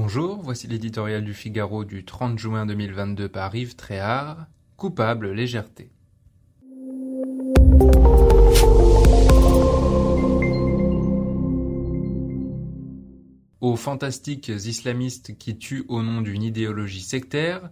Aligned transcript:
Bonjour, 0.00 0.40
voici 0.40 0.68
l'éditorial 0.68 1.24
du 1.24 1.34
Figaro 1.34 1.84
du 1.84 2.04
30 2.04 2.38
juin 2.38 2.66
2022 2.66 3.28
par 3.28 3.52
Yves 3.56 3.74
Tréhard, 3.74 4.46
Coupable 4.76 5.32
légèreté. 5.32 5.90
Aux 13.60 13.74
fantastiques 13.74 14.46
islamistes 14.46 15.36
qui 15.36 15.58
tuent 15.58 15.84
au 15.88 16.04
nom 16.04 16.20
d'une 16.20 16.44
idéologie 16.44 17.02
sectaire, 17.02 17.68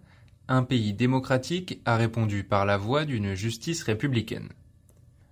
un 0.49 0.65
pays 0.65 0.95
démocratique 0.95 1.81
a 1.85 1.97
répondu 1.97 2.43
par 2.43 2.67
la 2.67 2.77
voie 2.77 3.05
d'une 3.05 3.35
justice 3.35 3.85
républicaine. 3.85 4.49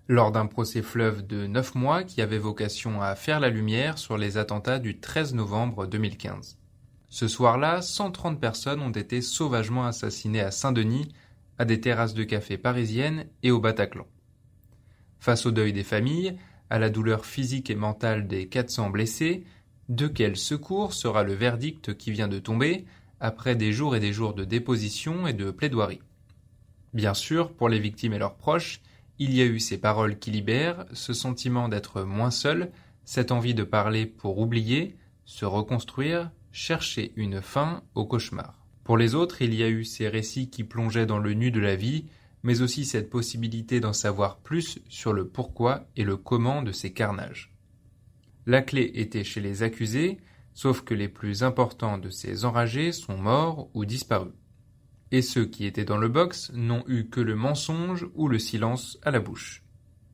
Lors 0.07 0.31
d'un 0.31 0.47
procès 0.47 0.83
fleuve 0.83 1.27
de 1.27 1.49
neuf 1.49 1.75
mois 1.75 2.05
qui 2.05 2.23
avait 2.23 2.39
vocation 2.39 3.03
à 3.03 3.17
faire 3.17 3.41
la 3.41 3.49
lumière 3.49 3.99
sur 3.99 4.17
les 4.17 4.39
attentats 4.39 4.79
du 4.79 5.01
13 5.01 5.35
novembre 5.35 5.89
2015. 5.89 6.57
Ce 7.15 7.29
soir-là, 7.29 7.81
130 7.81 8.41
personnes 8.41 8.81
ont 8.81 8.91
été 8.91 9.23
sauvagement 9.23 9.85
assassinées 9.85 10.41
à 10.41 10.51
Saint-Denis, 10.51 11.15
à 11.59 11.65
des 11.65 11.81
terrasses 11.81 12.13
de 12.13 12.25
café 12.25 12.59
parisiennes 12.59 13.27
et 13.45 13.53
au 13.53 13.61
Bataclan. 13.61 14.09
Face 15.21 15.47
au 15.47 15.53
deuil 15.53 15.73
des 15.73 15.85
familles, 15.85 16.37
à 16.71 16.81
la 16.81 16.91
douleur 16.91 17.25
physique 17.25 17.71
et 17.71 17.77
mentale 17.77 18.27
des 18.27 18.49
400 18.49 18.91
blessés, 18.91 19.45
de 19.89 20.09
quel 20.09 20.37
secours 20.37 20.93
sera 20.93 21.23
le 21.23 21.35
verdict 21.35 21.97
qui 21.97 22.11
vient 22.11 22.27
de 22.27 22.41
tomber 22.41 22.85
après 23.21 23.55
des 23.55 23.73
jours 23.73 23.95
et 23.95 24.01
des 24.01 24.13
jours 24.13 24.35
de 24.35 24.45
déposition 24.45 25.29
et 25.29 25.35
de 25.35 25.53
plaidoirie? 25.53 26.03
Bien 26.95 27.15
sûr, 27.15 27.53
pour 27.53 27.69
les 27.69 27.79
victimes 27.79 28.15
et 28.15 28.19
leurs 28.19 28.35
proches, 28.35 28.81
il 29.21 29.33
y 29.33 29.41
a 29.41 29.45
eu 29.47 29.61
ces 29.61 29.79
paroles 29.79 30.19
qui 30.19 30.33
libèrent, 30.33 30.85
ce 30.93 31.13
sentiment 31.13 31.69
d'être 31.69 32.03
moins 32.03 32.33
seul, 32.33 32.73
cette 33.05 33.31
envie 33.31 33.55
de 33.55 33.63
parler 33.63 34.05
pour 34.05 34.41
oublier, 34.41 34.97
se 35.25 35.45
reconstruire, 35.45 36.33
chercher 36.55 37.13
une 37.17 37.43
fin 37.43 37.83
au 37.97 38.07
cauchemar. 38.07 38.65
Pour 38.85 38.97
les 38.97 39.17
autres, 39.17 39.43
il 39.43 39.53
y 39.55 39.65
a 39.65 39.69
eu 39.69 39.85
ces 39.85 40.09
récits 40.09 40.51
qui 40.51 40.63
plongeaient 40.63 41.05
dans 41.05 41.19
le 41.19 41.35
nu 41.35 41.51
de 41.51 41.59
la 41.59 41.75
vie, 41.75 42.07
mais 42.45 42.63
aussi 42.63 42.85
cette 42.85 43.11
possibilité 43.11 43.81
d'en 43.81 43.93
savoir 43.93 44.39
plus 44.39 44.79
sur 44.89 45.13
le 45.13 45.27
pourquoi 45.27 45.89
et 45.97 46.05
le 46.05 46.17
comment 46.17 46.63
de 46.63 46.71
ces 46.71 46.93
carnages. 46.93 47.53
La 48.47 48.63
clé 48.63 48.93
était 48.95 49.25
chez 49.25 49.41
les 49.41 49.65
accusés, 49.65 50.19
sauf 50.53 50.83
que 50.83 50.95
les 50.95 51.09
plus 51.09 51.43
importants 51.43 51.99
de 51.99 52.09
ces 52.09 52.45
enragés 52.45 52.93
sont 52.93 53.19
morts 53.19 53.69
ou 53.75 53.85
disparus. 53.85 54.35
Et 55.11 55.23
ceux 55.23 55.47
qui 55.47 55.67
étaient 55.67 55.85
dans 55.85 55.99
le 55.99 56.09
box 56.09 56.53
n'ont 56.55 56.85
eu 56.87 57.07
que 57.07 57.21
le 57.21 57.35
mensonge 57.35 58.07
ou 58.15 58.29
le 58.29 58.39
silence 58.39 58.97
à 59.03 59.11
la 59.11 59.19
bouche. 59.19 59.65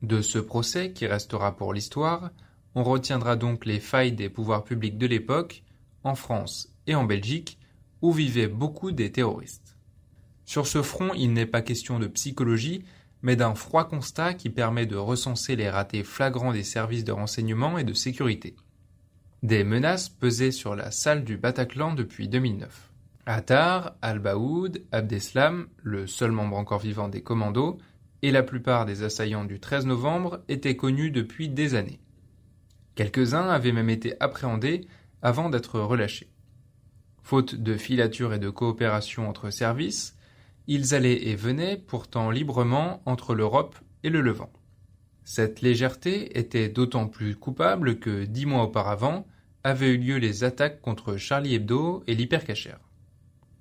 De 0.00 0.22
ce 0.22 0.38
procès, 0.38 0.92
qui 0.94 1.06
restera 1.06 1.54
pour 1.54 1.74
l'histoire, 1.74 2.30
on 2.74 2.82
retiendra 2.82 3.36
donc 3.36 3.66
les 3.66 3.80
failles 3.80 4.12
des 4.12 4.30
pouvoirs 4.30 4.64
publics 4.64 4.96
de 4.96 5.06
l'époque, 5.06 5.64
en 6.04 6.14
France 6.14 6.72
et 6.86 6.94
en 6.94 7.04
Belgique, 7.04 7.58
où 8.02 8.12
vivaient 8.12 8.48
beaucoup 8.48 8.92
des 8.92 9.12
terroristes. 9.12 9.76
Sur 10.44 10.66
ce 10.66 10.82
front, 10.82 11.12
il 11.14 11.32
n'est 11.32 11.46
pas 11.46 11.62
question 11.62 11.98
de 11.98 12.06
psychologie, 12.06 12.84
mais 13.22 13.36
d'un 13.36 13.54
froid 13.54 13.84
constat 13.88 14.34
qui 14.34 14.50
permet 14.50 14.86
de 14.86 14.96
recenser 14.96 15.56
les 15.56 15.70
ratés 15.70 16.04
flagrants 16.04 16.52
des 16.52 16.62
services 16.62 17.04
de 17.04 17.12
renseignement 17.12 17.78
et 17.78 17.84
de 17.84 17.92
sécurité. 17.92 18.56
Des 19.42 19.64
menaces 19.64 20.08
pesaient 20.08 20.50
sur 20.50 20.74
la 20.74 20.90
salle 20.90 21.24
du 21.24 21.36
Bataclan 21.36 21.94
depuis 21.94 22.28
2009. 22.28 22.90
Attar, 23.26 23.94
Al-Baoud, 24.02 24.82
Abdeslam, 24.92 25.68
le 25.82 26.06
seul 26.06 26.32
membre 26.32 26.56
encore 26.56 26.80
vivant 26.80 27.08
des 27.08 27.22
commandos, 27.22 27.78
et 28.22 28.30
la 28.30 28.42
plupart 28.42 28.86
des 28.86 29.02
assaillants 29.02 29.44
du 29.44 29.60
13 29.60 29.86
novembre 29.86 30.40
étaient 30.48 30.76
connus 30.76 31.10
depuis 31.10 31.48
des 31.48 31.74
années. 31.74 32.00
Quelques-uns 32.96 33.48
avaient 33.48 33.72
même 33.72 33.88
été 33.88 34.14
appréhendés 34.20 34.86
avant 35.22 35.50
d'être 35.50 35.80
relâchés. 35.80 36.30
Faute 37.22 37.54
de 37.54 37.76
filature 37.76 38.32
et 38.32 38.38
de 38.38 38.50
coopération 38.50 39.28
entre 39.28 39.50
services, 39.50 40.16
ils 40.66 40.94
allaient 40.94 41.28
et 41.28 41.36
venaient 41.36 41.76
pourtant 41.76 42.30
librement 42.30 43.02
entre 43.06 43.34
l'Europe 43.34 43.76
et 44.02 44.10
le 44.10 44.20
Levant. 44.20 44.52
Cette 45.24 45.60
légèreté 45.60 46.38
était 46.38 46.68
d'autant 46.68 47.06
plus 47.06 47.36
coupable 47.36 47.98
que 47.98 48.24
dix 48.24 48.46
mois 48.46 48.64
auparavant 48.64 49.26
avaient 49.62 49.90
eu 49.90 49.98
lieu 49.98 50.16
les 50.16 50.44
attaques 50.44 50.80
contre 50.80 51.16
Charlie 51.16 51.54
Hebdo 51.54 52.02
et 52.06 52.14
l'hypercachère. 52.14 52.80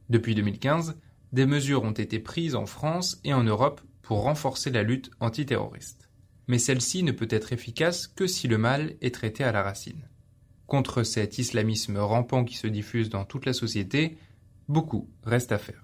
Depuis 0.10 0.34
2015, 0.34 0.98
des 1.34 1.46
mesures 1.46 1.84
ont 1.84 1.92
été 1.92 2.20
prises 2.20 2.56
en 2.56 2.66
France 2.66 3.20
et 3.24 3.34
en 3.34 3.44
Europe 3.44 3.82
pour 4.02 4.24
renforcer 4.24 4.72
la 4.72 4.82
lutte 4.82 5.12
antiterroriste. 5.20 6.10
Mais 6.48 6.58
celle-ci 6.58 7.04
ne 7.04 7.12
peut 7.12 7.28
être 7.30 7.54
efficace 7.54 8.08
que 8.08 8.26
si 8.26 8.48
le 8.48 8.58
mal 8.58 8.96
est 9.02 9.14
traité 9.14 9.44
à 9.44 9.52
la 9.52 9.62
racine. 9.62 10.09
Contre 10.70 11.02
cet 11.02 11.40
islamisme 11.40 11.98
rampant 11.98 12.46
qui 12.46 12.56
se 12.56 12.68
diffuse 12.68 13.10
dans 13.10 13.26
toute 13.26 13.48
la 13.48 13.54
société, 13.54 14.20
beaucoup 14.68 15.10
reste 15.24 15.52
à 15.52 15.58
faire. 15.58 15.84